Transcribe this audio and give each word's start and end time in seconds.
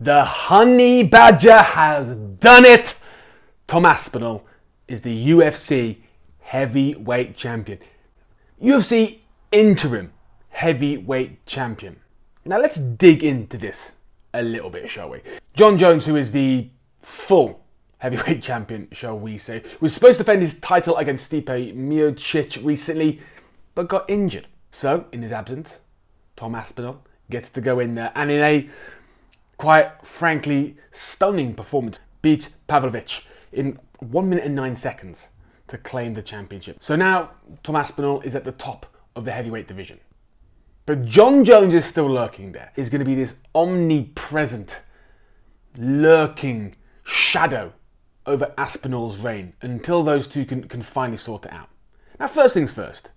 The 0.00 0.22
Honey 0.22 1.02
Badger 1.02 1.58
has 1.58 2.14
done 2.14 2.64
it! 2.64 3.00
Tom 3.66 3.84
Aspinall 3.84 4.46
is 4.86 5.00
the 5.00 5.28
UFC 5.30 5.96
heavyweight 6.38 7.36
champion. 7.36 7.80
UFC 8.62 9.18
interim 9.50 10.12
heavyweight 10.50 11.44
champion. 11.46 11.96
Now 12.44 12.60
let's 12.60 12.76
dig 12.76 13.24
into 13.24 13.58
this 13.58 13.92
a 14.34 14.42
little 14.42 14.70
bit, 14.70 14.88
shall 14.88 15.10
we? 15.10 15.20
Jon 15.54 15.76
Jones, 15.76 16.06
who 16.06 16.14
is 16.14 16.30
the 16.30 16.70
full 17.02 17.64
heavyweight 17.98 18.40
champion, 18.40 18.86
shall 18.92 19.18
we 19.18 19.36
say, 19.36 19.64
was 19.80 19.92
supposed 19.92 20.18
to 20.18 20.22
defend 20.22 20.42
his 20.42 20.60
title 20.60 20.96
against 20.98 21.28
Stipe 21.28 21.74
Miocic 21.74 22.64
recently, 22.64 23.20
but 23.74 23.88
got 23.88 24.08
injured. 24.08 24.46
So, 24.70 25.06
in 25.10 25.22
his 25.22 25.32
absence, 25.32 25.80
Tom 26.36 26.54
Aspinall 26.54 27.02
gets 27.30 27.50
to 27.50 27.60
go 27.60 27.80
in 27.80 27.96
there 27.96 28.12
and 28.14 28.30
in 28.30 28.40
a 28.40 28.70
quite 29.58 29.90
frankly 30.04 30.76
stunning 30.92 31.54
performance 31.54 31.98
beat 32.22 32.48
Pavlovich 32.66 33.26
in 33.52 33.78
1 33.98 34.28
minute 34.28 34.44
and 34.44 34.54
9 34.54 34.74
seconds 34.76 35.28
to 35.66 35.76
claim 35.78 36.14
the 36.14 36.22
championship. 36.22 36.78
So 36.80 36.96
now 36.96 37.32
Tom 37.62 37.76
Aspinall 37.76 38.20
is 38.22 38.34
at 38.34 38.44
the 38.44 38.52
top 38.52 38.86
of 39.14 39.24
the 39.24 39.32
heavyweight 39.32 39.68
division. 39.68 40.00
But 40.86 41.04
Jon 41.04 41.44
Jones 41.44 41.74
is 41.74 41.84
still 41.84 42.08
lurking 42.08 42.52
there. 42.52 42.72
He's 42.74 42.88
going 42.88 43.00
to 43.00 43.04
be 43.04 43.14
this 43.14 43.34
omnipresent, 43.54 44.80
lurking 45.76 46.76
shadow 47.04 47.74
over 48.24 48.54
Aspinall's 48.56 49.18
reign 49.18 49.52
until 49.60 50.02
those 50.02 50.26
two 50.26 50.46
can, 50.46 50.66
can 50.66 50.80
finally 50.80 51.18
sort 51.18 51.44
it 51.44 51.52
out. 51.52 51.68
Now, 52.18 52.26
first 52.26 52.54
things 52.54 52.72
first, 52.72 53.10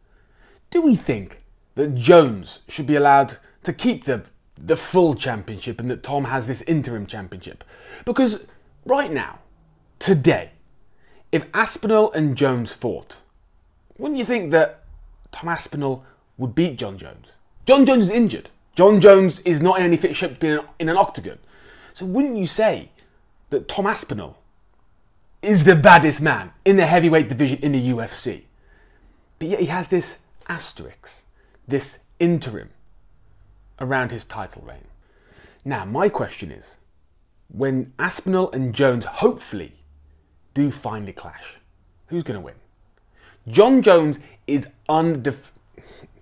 do 0.70 0.82
we 0.82 0.96
think 0.96 1.44
that 1.76 1.96
Jones 1.96 2.60
should 2.68 2.88
be 2.88 2.96
allowed 2.96 3.38
to 3.64 3.72
keep 3.72 4.04
the, 4.06 4.24
the 4.66 4.76
full 4.76 5.14
championship 5.14 5.80
and 5.80 5.90
that 5.90 6.04
Tom 6.04 6.26
has 6.26 6.48
this 6.48 6.62
interim 6.64 7.06
championship? 7.06 7.64
Because 8.06 8.46
right 8.86 9.12
now, 9.12 9.40
today, 10.00 10.52
if 11.32 11.46
Aspinall 11.54 12.12
and 12.12 12.36
Jones 12.36 12.72
fought, 12.72 13.18
wouldn't 13.98 14.18
you 14.18 14.26
think 14.26 14.52
that 14.52 14.84
Tom 15.32 15.50
Aspinall 15.50 16.04
would 16.38 16.56
beat 16.56 16.78
Jon 16.78 16.98
Jones? 16.98 17.28
Jon 17.66 17.86
Jones 17.86 18.06
is 18.06 18.12
injured. 18.12 18.50
Jon 18.76 19.00
Jones 19.00 19.40
is 19.40 19.62
not 19.62 19.80
in 19.80 19.86
any 19.86 19.98
fit 19.98 20.16
shape 20.16 20.34
to 20.34 20.40
be 20.40 20.48
in 20.48 20.58
an, 20.58 20.66
in 20.80 20.90
an 20.90 20.98
octagon. 20.98 21.38
So 21.94 22.06
wouldn't 22.06 22.38
you 22.38 22.46
say 22.46 22.90
that 23.50 23.68
Tom 23.68 23.86
Aspinall 23.86 24.38
is 25.42 25.64
the 25.64 25.76
baddest 25.76 26.22
man 26.22 26.52
in 26.66 26.78
the 26.78 26.86
heavyweight 26.86 27.30
division 27.30 27.60
in 27.60 27.74
the 27.74 27.90
UFC? 27.90 28.44
But 29.40 29.50
yet 29.50 29.60
he 29.60 29.66
has 29.68 29.88
this 29.88 30.18
asterisk, 30.48 31.24
this 31.68 32.00
interim 32.20 32.70
around 33.82 34.12
his 34.12 34.24
title 34.24 34.64
reign. 34.66 34.86
Now, 35.66 35.84
my 35.86 36.08
question 36.08 36.52
is 36.52 36.78
when 37.50 37.94
Aspinall 38.00 38.52
and 38.52 38.74
Jones 38.74 39.06
hopefully 39.06 39.74
do 40.54 40.72
finally 40.72 41.14
clash, 41.14 41.56
who's 42.08 42.24
going 42.24 42.40
to 42.40 42.46
win? 42.46 42.56
Jon 43.48 43.82
Jones 43.82 44.20
is 44.48 44.68
undefeated. 44.88 45.52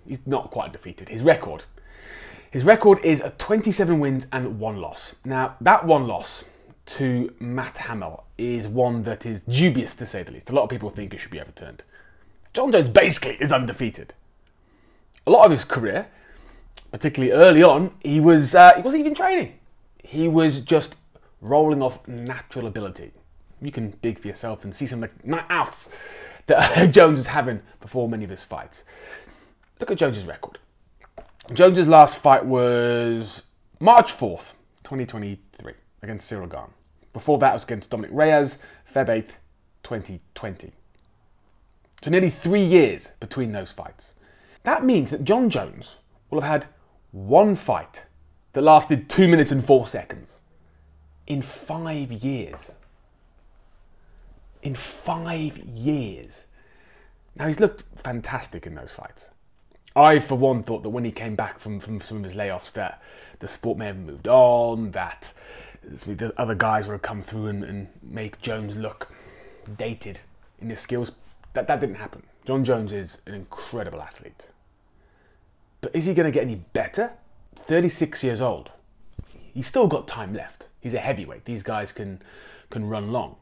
He's 0.06 0.26
not 0.26 0.50
quite 0.50 0.72
defeated. 0.72 1.08
His 1.08 1.22
record. 1.22 1.64
His 2.50 2.64
record 2.64 2.98
is 3.04 3.20
a 3.20 3.30
27 3.30 4.00
wins 4.00 4.26
and 4.32 4.58
one 4.58 4.78
loss. 4.78 5.14
Now, 5.24 5.54
that 5.60 5.86
one 5.86 6.08
loss 6.08 6.44
to 6.86 7.32
Matt 7.38 7.76
Hamill 7.78 8.24
is 8.36 8.66
one 8.66 9.04
that 9.04 9.24
is 9.24 9.42
dubious 9.42 9.94
to 9.94 10.06
say 10.06 10.24
the 10.24 10.32
least. 10.32 10.50
A 10.50 10.54
lot 10.54 10.64
of 10.64 10.70
people 10.70 10.90
think 10.90 11.14
it 11.14 11.18
should 11.18 11.30
be 11.30 11.40
overturned. 11.40 11.84
Jon 12.52 12.72
Jones 12.72 12.88
basically 12.88 13.36
is 13.40 13.52
undefeated. 13.52 14.14
A 15.26 15.30
lot 15.30 15.44
of 15.44 15.52
his 15.52 15.64
career, 15.64 16.08
particularly 16.90 17.32
early 17.32 17.62
on, 17.62 17.92
he 18.00 18.20
was 18.20 18.54
uh, 18.54 18.74
he 18.74 18.82
wasn't 18.82 19.00
even 19.00 19.14
training. 19.14 19.54
He 20.02 20.28
was 20.28 20.60
just 20.60 20.96
rolling 21.40 21.82
off 21.82 22.06
natural 22.08 22.66
ability. 22.66 23.12
You 23.62 23.70
can 23.70 23.90
dig 24.02 24.18
for 24.18 24.28
yourself 24.28 24.64
and 24.64 24.74
see 24.74 24.86
some 24.86 25.06
night 25.24 25.44
outs 25.50 25.90
that 26.46 26.90
Jones 26.92 27.18
is 27.18 27.26
having 27.26 27.60
before 27.80 28.08
many 28.08 28.24
of 28.24 28.30
his 28.30 28.44
fights. 28.44 28.84
Look 29.78 29.90
at 29.90 29.98
Jones's 29.98 30.26
record. 30.26 30.58
Jones's 31.52 31.88
last 31.88 32.18
fight 32.18 32.44
was 32.44 33.44
March 33.80 34.12
4th, 34.12 34.52
2023, 34.84 35.72
against 36.02 36.30
Ciryl 36.30 36.50
Gane. 36.50 36.72
Before 37.12 37.38
that 37.38 37.52
was 37.52 37.64
against 37.64 37.90
Dominick 37.90 38.12
Reyes, 38.12 38.58
Feb 38.94 39.08
8th, 39.08 39.32
2020. 39.82 40.72
So 42.02 42.10
nearly 42.10 42.30
three 42.30 42.64
years 42.64 43.12
between 43.20 43.52
those 43.52 43.72
fights. 43.72 44.14
That 44.62 44.84
means 44.84 45.10
that 45.10 45.24
Jon 45.24 45.50
Jones 45.50 45.96
will 46.30 46.40
have 46.40 46.62
had 46.62 46.70
one 47.12 47.54
fight 47.54 48.06
that 48.52 48.62
lasted 48.62 49.08
two 49.08 49.28
minutes 49.28 49.50
and 49.50 49.64
four 49.64 49.86
seconds 49.86 50.40
in 51.26 51.42
five 51.42 52.12
years. 52.12 52.72
In 54.62 54.74
five 54.74 55.58
years. 55.58 56.46
Now, 57.36 57.46
he's 57.46 57.60
looked 57.60 57.84
fantastic 57.96 58.66
in 58.66 58.74
those 58.74 58.92
fights. 58.92 59.30
I, 59.96 60.18
for 60.18 60.36
one, 60.36 60.62
thought 60.62 60.82
that 60.82 60.90
when 60.90 61.04
he 61.04 61.12
came 61.12 61.34
back 61.34 61.58
from, 61.58 61.80
from 61.80 62.00
some 62.00 62.18
of 62.18 62.24
his 62.24 62.34
layoffs, 62.34 62.72
that 62.72 63.02
the 63.38 63.48
sport 63.48 63.78
may 63.78 63.86
have 63.86 63.98
moved 63.98 64.28
on, 64.28 64.90
that 64.92 65.32
the 65.82 66.32
other 66.36 66.54
guys 66.54 66.86
would 66.86 66.92
have 66.92 67.02
come 67.02 67.22
through 67.22 67.46
and, 67.46 67.64
and 67.64 67.88
make 68.02 68.40
Jones 68.42 68.76
look 68.76 69.10
dated 69.78 70.20
in 70.60 70.70
his 70.70 70.80
skills. 70.80 71.12
That, 71.54 71.66
that 71.66 71.80
didn't 71.80 71.96
happen. 71.96 72.22
Jon 72.44 72.64
Jones 72.64 72.92
is 72.92 73.20
an 73.26 73.34
incredible 73.34 74.00
athlete. 74.00 74.48
But 75.80 75.94
is 75.94 76.06
he 76.06 76.14
going 76.14 76.26
to 76.26 76.30
get 76.30 76.42
any 76.42 76.56
better? 76.56 77.12
36 77.56 78.22
years 78.22 78.40
old. 78.40 78.70
He's 79.54 79.66
still 79.66 79.86
got 79.86 80.06
time 80.06 80.34
left. 80.34 80.66
He's 80.80 80.94
a 80.94 80.98
heavyweight. 80.98 81.44
These 81.44 81.62
guys 81.62 81.92
can, 81.92 82.22
can 82.70 82.88
run 82.88 83.12
long. 83.12 83.36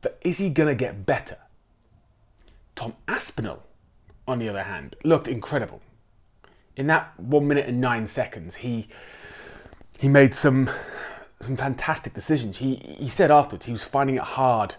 But 0.00 0.18
is 0.22 0.38
he 0.38 0.50
going 0.50 0.68
to 0.68 0.74
get 0.74 1.06
better? 1.06 1.38
Tom 2.74 2.94
Aspinall, 3.06 3.62
on 4.26 4.38
the 4.38 4.48
other 4.48 4.62
hand, 4.62 4.96
looked 5.04 5.28
incredible. 5.28 5.80
In 6.76 6.86
that 6.88 7.18
one 7.18 7.46
minute 7.46 7.66
and 7.66 7.80
nine 7.80 8.06
seconds, 8.06 8.56
he 8.56 8.88
he 9.98 10.08
made 10.08 10.34
some 10.34 10.70
some 11.40 11.56
fantastic 11.56 12.14
decisions. 12.14 12.56
He 12.56 12.76
he 12.98 13.08
said 13.08 13.30
afterwards 13.30 13.66
he 13.66 13.72
was 13.72 13.84
finding 13.84 14.16
it 14.16 14.22
hard 14.22 14.74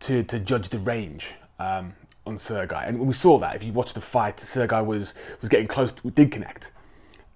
to 0.00 0.22
to 0.22 0.38
judge 0.38 0.68
the 0.68 0.78
range 0.78 1.34
um, 1.58 1.94
on 2.30 2.38
Sergey, 2.38 2.82
and 2.86 2.98
we 2.98 3.12
saw 3.12 3.38
that. 3.38 3.54
If 3.54 3.62
you 3.62 3.72
watch 3.72 3.92
the 3.92 4.00
fight, 4.00 4.40
Sergey 4.40 4.80
was 4.80 5.14
was 5.40 5.50
getting 5.50 5.66
close, 5.66 5.92
to, 5.92 6.10
did 6.10 6.32
connect, 6.32 6.72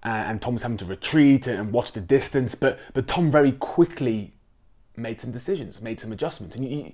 uh, 0.03 0.07
and 0.07 0.41
Tom 0.41 0.55
was 0.55 0.63
having 0.63 0.77
to 0.77 0.85
retreat 0.85 1.45
and 1.47 1.71
watch 1.71 1.91
the 1.91 2.01
distance. 2.01 2.55
But 2.55 2.79
but 2.93 3.07
Tom 3.07 3.29
very 3.29 3.51
quickly 3.51 4.33
made 4.95 5.21
some 5.21 5.31
decisions, 5.31 5.81
made 5.81 5.99
some 5.99 6.11
adjustments, 6.11 6.55
and 6.55 6.67
you 6.67 6.91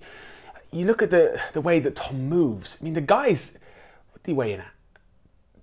you 0.71 0.85
look 0.85 1.01
at 1.01 1.11
the 1.11 1.39
the 1.53 1.61
way 1.61 1.79
that 1.79 1.95
Tom 1.95 2.27
moves. 2.27 2.77
I 2.81 2.83
mean, 2.83 2.93
the 2.93 3.01
guy's 3.01 3.57
what 4.11 4.23
did 4.23 4.31
he 4.31 4.33
weigh 4.33 4.53
in 4.53 4.59
at? 4.59 4.71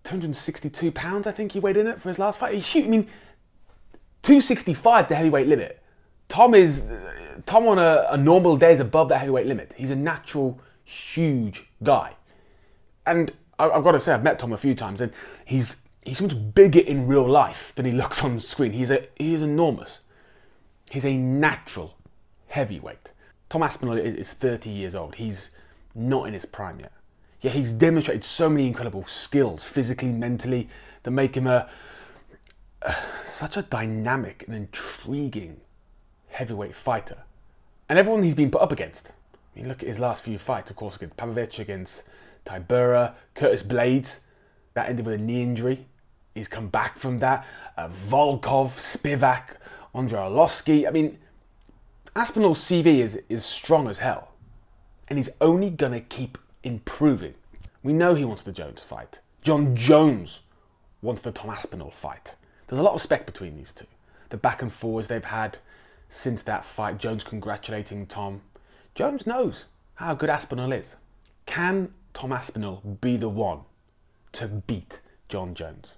262 0.04 0.92
pounds, 0.92 1.26
I 1.26 1.32
think 1.32 1.52
he 1.52 1.60
weighed 1.60 1.76
in 1.76 1.86
at 1.86 2.00
for 2.00 2.08
his 2.08 2.18
last 2.18 2.38
fight. 2.38 2.54
He's 2.54 2.66
shooting. 2.66 2.94
I 2.94 2.96
mean, 2.96 3.08
265 4.22 5.04
is 5.04 5.08
the 5.08 5.16
heavyweight 5.16 5.46
limit. 5.46 5.82
Tom 6.28 6.54
is 6.54 6.86
Tom 7.46 7.66
on 7.66 7.78
a, 7.78 8.06
a 8.10 8.16
normal 8.16 8.56
day 8.56 8.72
is 8.72 8.80
above 8.80 9.08
that 9.08 9.18
heavyweight 9.18 9.46
limit. 9.46 9.74
He's 9.76 9.90
a 9.90 9.96
natural 9.96 10.60
huge 10.84 11.66
guy, 11.82 12.14
and 13.08 13.32
I, 13.58 13.68
I've 13.68 13.84
got 13.84 13.92
to 13.92 14.00
say 14.00 14.12
I've 14.12 14.22
met 14.22 14.38
Tom 14.38 14.52
a 14.52 14.58
few 14.58 14.74
times, 14.74 15.00
and 15.00 15.12
he's 15.44 15.76
he's 16.04 16.22
much 16.22 16.36
bigger 16.54 16.80
in 16.80 17.06
real 17.06 17.28
life 17.28 17.72
than 17.74 17.86
he 17.86 17.92
looks 18.02 18.22
on 18.22 18.38
screen. 18.38 18.72
He's 18.72 18.90
a 18.90 19.06
he 19.16 19.34
is 19.34 19.42
enormous. 19.42 20.00
He's 20.90 21.04
a 21.04 21.14
natural 21.14 21.94
heavyweight. 22.48 23.12
Tom 23.50 23.62
Aspinall 23.62 23.98
is, 23.98 24.14
is 24.14 24.32
30 24.32 24.70
years 24.70 24.94
old. 24.94 25.14
He's 25.14 25.50
not 25.94 26.26
in 26.26 26.34
his 26.34 26.46
prime 26.46 26.80
yet. 26.80 26.92
Yet 27.40 27.52
he's 27.52 27.72
demonstrated 27.72 28.24
so 28.24 28.48
many 28.48 28.66
incredible 28.66 29.04
skills, 29.06 29.62
physically, 29.62 30.08
mentally, 30.08 30.68
that 31.02 31.10
make 31.10 31.36
him 31.36 31.46
a, 31.46 31.68
a 32.82 32.94
such 33.26 33.56
a 33.56 33.62
dynamic 33.62 34.44
and 34.46 34.56
intriguing 34.56 35.60
heavyweight 36.28 36.74
fighter. 36.74 37.18
And 37.88 37.98
everyone 37.98 38.22
he's 38.22 38.34
been 38.34 38.50
put 38.50 38.62
up 38.62 38.72
against. 38.72 39.10
I 39.34 39.60
mean, 39.60 39.68
look 39.68 39.82
at 39.82 39.88
his 39.88 39.98
last 39.98 40.24
few 40.24 40.38
fights, 40.38 40.70
of 40.70 40.76
course, 40.76 40.96
against 40.96 41.16
Pavlovich, 41.16 41.58
against 41.58 42.04
Tybura, 42.44 43.14
Curtis 43.34 43.62
Blaydes. 43.62 44.20
That 44.74 44.88
ended 44.88 45.06
with 45.06 45.14
a 45.14 45.18
knee 45.18 45.42
injury. 45.42 45.86
He's 46.34 46.48
come 46.48 46.68
back 46.68 46.98
from 46.98 47.18
that. 47.18 47.46
Uh, 47.76 47.88
Volkov, 47.88 48.72
Spivac, 48.78 49.56
Andrei 49.94 50.20
Arlovski. 50.20 50.86
I 50.86 50.90
mean, 50.90 51.18
Aspinall's 52.14 52.60
CV 52.60 53.00
is, 53.00 53.20
is 53.28 53.44
strong 53.44 53.88
as 53.88 53.98
hell. 53.98 54.28
And 55.08 55.18
he's 55.18 55.30
only 55.40 55.70
going 55.70 55.92
to 55.92 56.00
keep 56.00 56.38
improving. 56.62 57.34
We 57.82 57.92
know 57.92 58.14
he 58.14 58.24
wants 58.24 58.42
the 58.42 58.52
Jones 58.52 58.82
fight. 58.82 59.20
Jon 59.42 59.74
Jones 59.74 60.40
wants 61.02 61.22
the 61.22 61.32
Tom 61.32 61.50
Aspinall 61.50 61.90
fight. 61.90 62.34
There's 62.66 62.80
a 62.80 62.82
lot 62.82 62.94
of 62.94 63.00
spec 63.00 63.24
between 63.24 63.56
these 63.56 63.72
two. 63.72 63.86
The 64.28 64.36
back 64.36 64.62
and 64.62 64.72
forwards 64.72 65.08
they've 65.08 65.24
had 65.24 65.58
since 66.08 66.42
that 66.42 66.64
fight, 66.64 66.98
Jones 66.98 67.24
congratulating 67.24 68.06
Tom. 68.06 68.42
Jones 68.94 69.26
knows 69.26 69.66
how 69.94 70.14
good 70.14 70.30
Aspinall 70.30 70.72
is. 70.72 70.96
Can 71.46 71.92
Tom 72.14 72.32
Aspinall 72.32 72.82
be 73.00 73.16
the 73.16 73.28
one 73.28 73.60
to 74.32 74.48
beat 74.48 75.00
Jon 75.28 75.54
Jones? 75.54 75.94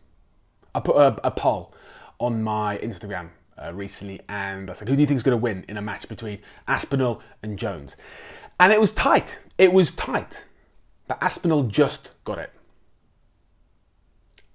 I 0.74 0.80
put 0.80 0.96
a, 0.96 1.18
a 1.26 1.30
poll 1.30 1.74
on 2.18 2.42
my 2.42 2.78
Instagram 2.78 3.30
uh, 3.62 3.72
recently, 3.72 4.20
and 4.28 4.70
I 4.70 4.72
said, 4.72 4.88
"Who 4.88 4.96
do 4.96 5.00
you 5.00 5.06
think 5.06 5.16
is 5.16 5.22
going 5.22 5.38
to 5.38 5.42
win 5.42 5.64
in 5.68 5.76
a 5.76 5.82
match 5.82 6.08
between 6.08 6.38
Aspinall 6.68 7.22
and 7.42 7.58
Jones?" 7.58 7.96
And 8.58 8.72
it 8.72 8.80
was 8.80 8.92
tight. 8.92 9.36
It 9.58 9.72
was 9.72 9.90
tight, 9.92 10.44
but 11.08 11.18
Aspinall 11.22 11.64
just 11.64 12.12
got 12.24 12.38
it. 12.38 12.52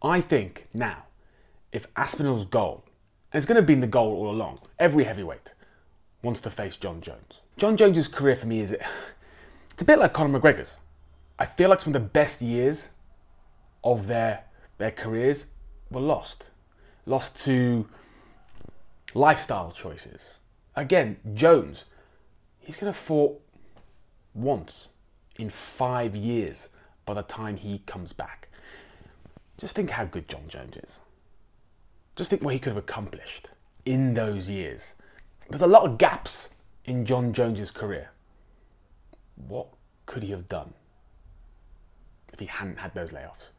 I 0.01 0.22
think 0.22 0.68
now, 0.74 1.06
if 1.72 1.88
Aspinall's 1.96 2.46
goal, 2.46 2.86
and 3.31 3.40
it's 3.40 3.48
going 3.48 3.56
to 3.56 3.66
be 3.66 3.75
the 3.75 3.88
goal 3.88 4.13
all 4.13 4.31
along, 4.31 4.60
every 4.80 5.04
heavyweight 5.04 5.54
wants 6.22 6.40
to 6.42 6.50
face 6.50 6.78
Jon 6.78 7.01
Jones. 7.01 7.42
Jon 7.58 7.78
Jones's 7.78 8.08
career 8.08 8.36
for 8.36 8.48
me 8.48 8.60
is 8.60 8.72
it, 8.72 8.81
it's 9.72 9.81
a 9.81 9.86
bit 9.86 10.00
like 10.00 10.13
Conor 10.13 10.40
McGregor's. 10.40 10.78
I 11.38 11.46
feel 11.46 11.70
like 11.70 11.82
some 11.82 11.94
of 11.94 12.02
the 12.02 12.08
best 12.08 12.42
years 12.42 12.90
of 13.84 14.08
their 14.08 14.44
their 14.78 14.92
careers 14.92 15.48
were 15.90 16.02
lost. 16.02 16.50
Lost 17.06 17.38
to 17.46 17.88
lifestyle 19.14 19.72
choices. 19.72 20.40
Again, 20.76 21.18
Jones, 21.34 21.86
he's 22.60 22.76
going 22.76 22.92
to 22.92 22.98
fought 22.98 23.42
once 24.34 24.90
in 25.38 25.50
five 25.50 26.16
years 26.16 26.70
by 27.06 27.14
the 27.14 27.24
time 27.24 27.56
he 27.56 27.80
comes 27.86 28.12
back. 28.12 28.50
Just 29.58 29.76
think 29.76 29.90
how 29.90 30.06
good 30.06 30.28
Jon 30.28 30.44
Jones 30.48 30.78
is. 30.78 31.00
Just 32.16 32.30
think 32.30 32.42
what 32.42 32.54
he 32.54 32.60
could 32.60 32.74
have 32.74 32.84
accomplished 32.84 33.50
in 33.86 34.14
those 34.14 34.50
years. 34.50 34.94
There's 35.50 35.62
a 35.62 35.68
lot 35.68 35.86
of 35.86 35.98
gaps 35.98 36.50
in 36.86 37.06
Jon 37.06 37.32
Jones's 37.32 37.72
career. 37.72 38.10
What 39.48 39.68
could 40.06 40.24
he 40.24 40.32
have 40.32 40.50
done 40.50 40.74
if 42.36 42.40
he 42.40 42.46
hadn't 42.46 42.78
had 42.78 42.94
those 42.94 43.12
layoffs? 43.12 43.50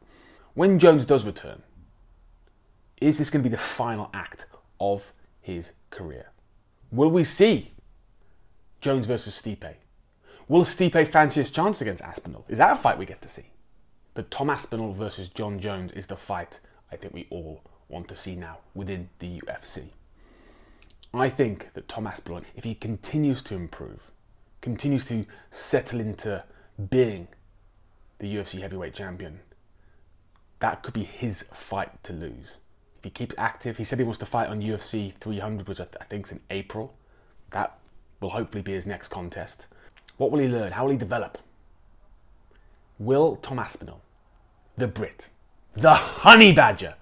When 0.53 0.79
Jones 0.79 1.03
does 1.03 1.25
return, 1.25 1.61
is 3.01 3.17
this 3.17 3.29
going 3.29 3.43
to 3.43 3.49
be 3.49 3.55
the 3.55 3.61
final 3.61 4.09
act 4.13 4.45
of 4.79 5.13
his 5.41 5.73
career? 5.89 6.31
Will 6.91 7.09
we 7.09 7.23
see 7.23 7.71
Jones 8.79 9.07
versus 9.07 9.39
Stipe? 9.39 9.73
Will 10.47 10.61
Stipe 10.61 11.07
fancy 11.07 11.41
his 11.41 11.49
chance 11.49 11.81
against 11.81 12.03
Aspinall? 12.03 12.45
Is 12.47 12.59
that 12.59 12.71
a 12.71 12.75
fight 12.75 12.97
we 12.97 13.05
get 13.05 13.21
to 13.23 13.27
see? 13.27 13.47
But 14.13 14.31
Tom 14.31 14.49
Aspinall 14.49 14.93
versus 14.93 15.29
Jon 15.29 15.59
Jones 15.59 15.91
is 15.91 16.05
the 16.05 16.15
fight 16.15 16.59
I 16.91 16.95
think 16.95 17.13
we 17.13 17.27
all 17.29 17.61
want 17.89 18.07
to 18.09 18.15
see 18.15 18.35
now 18.35 18.59
within 18.73 19.09
the 19.19 19.41
UFC. 19.41 19.89
I 21.13 21.29
think 21.29 21.73
that 21.73 21.87
Tom 21.87 22.07
Aspinall, 22.07 22.43
if 22.55 22.63
he 22.63 22.75
continues 22.75 23.41
to 23.43 23.55
improve, 23.55 24.11
continues 24.61 25.05
to 25.05 25.25
settle 25.51 25.99
into 25.99 26.43
being 26.89 27.27
the 28.19 28.35
UFC 28.35 28.61
heavyweight 28.61 28.93
champion, 28.93 29.39
that 30.59 30.83
could 30.83 30.93
be 30.93 31.03
his 31.03 31.43
fight 31.53 32.03
to 32.03 32.13
lose. 32.13 32.57
If 32.97 33.03
he 33.03 33.09
keeps 33.09 33.35
active, 33.37 33.77
he 33.77 33.83
said 33.83 33.99
he 33.99 34.05
wants 34.05 34.19
to 34.19 34.25
fight 34.25 34.49
on 34.49 34.61
UFC 34.61 35.13
300, 35.13 35.67
which 35.67 35.79
I, 35.79 35.83
th- 35.83 35.97
I 36.01 36.05
think 36.05 36.25
is 36.25 36.31
in 36.31 36.39
April. 36.49 36.95
That 37.51 37.77
will 38.19 38.31
hopefully 38.31 38.63
be 38.63 38.73
his 38.73 38.85
next 38.85 39.09
contest. 39.09 39.67
What 40.17 40.31
will 40.31 40.39
he 40.39 40.47
learn? 40.47 40.71
How 40.71 40.85
will 40.85 40.91
he 40.91 40.97
develop? 40.97 41.37
Will 42.99 43.35
Tom 43.37 43.59
Aspinall, 43.59 44.01
the 44.75 44.87
Brit, 44.87 45.29
the 45.73 45.93
Honey 45.93 46.51
Badger, 46.51 46.95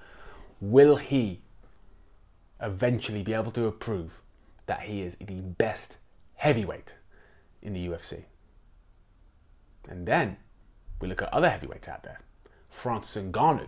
will 0.60 0.98
he 0.98 1.40
eventually 2.62 3.24
be 3.24 3.34
able 3.34 3.52
to 3.52 3.72
prove 3.72 4.20
that 4.66 4.82
he 4.82 5.02
is 5.02 5.16
the 5.22 5.40
best 5.42 5.96
heavyweight 6.36 6.94
in 7.62 7.74
the 7.74 7.88
UFC? 7.88 8.24
And 9.88 10.06
then 10.06 10.36
we 11.00 11.08
look 11.08 11.22
at 11.22 11.34
other 11.34 11.50
heavyweights 11.50 11.88
out 11.88 12.04
there. 12.04 12.20
Francis 12.70 13.24
Ngannou. 13.24 13.68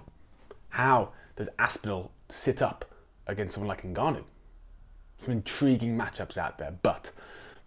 How 0.69 1.09
does 1.35 1.49
Aspinall 1.59 2.11
sit 2.29 2.61
up 2.61 2.85
against 3.25 3.55
someone 3.55 3.69
like 3.69 3.83
Ngannou? 3.83 4.23
Some 5.19 5.33
intriguing 5.33 5.97
matchups 5.97 6.37
out 6.37 6.57
there, 6.57 6.75
but 6.81 7.11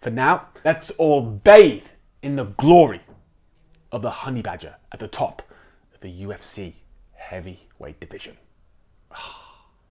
for 0.01 0.09
now, 0.09 0.47
let's 0.63 0.89
all 0.91 1.21
bathe 1.21 1.85
in 2.21 2.35
the 2.35 2.45
glory 2.45 3.01
of 3.91 4.01
the 4.01 4.09
Honey 4.09 4.41
Badger 4.41 4.75
at 4.91 4.99
the 4.99 5.07
top 5.07 5.41
of 5.93 5.99
the 6.01 6.23
UFC 6.23 6.73
heavyweight 7.13 7.99
division. 7.99 8.37